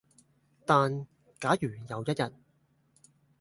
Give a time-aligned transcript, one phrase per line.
[0.65, 1.05] 但
[1.39, 2.33] 假如有一日